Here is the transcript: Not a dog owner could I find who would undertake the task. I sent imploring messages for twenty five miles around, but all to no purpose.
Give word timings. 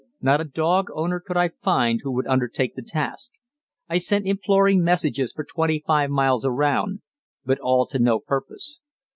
Not 0.19 0.41
a 0.41 0.45
dog 0.45 0.87
owner 0.95 1.19
could 1.19 1.37
I 1.37 1.49
find 1.49 1.99
who 2.01 2.11
would 2.13 2.25
undertake 2.25 2.73
the 2.73 2.81
task. 2.81 3.33
I 3.87 3.99
sent 3.99 4.25
imploring 4.25 4.83
messages 4.83 5.31
for 5.31 5.43
twenty 5.43 5.83
five 5.85 6.09
miles 6.09 6.43
around, 6.43 7.01
but 7.45 7.59
all 7.59 7.85
to 7.85 7.99
no 7.99 8.17
purpose. 8.19 8.79